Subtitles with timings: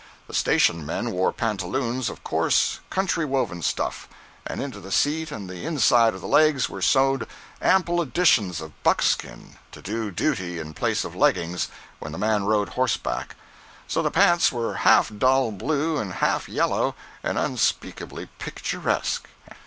[0.25, 4.07] The station men wore pantaloons of coarse, country woven stuff,
[4.47, 7.27] and into the seat and the inside of the legs were sewed
[7.61, 11.67] ample additions of buckskin, to do duty in place of leggings,
[11.99, 17.37] when the man rode horseback—so the pants were half dull blue and half yellow, and
[17.37, 19.27] unspeakably picturesque.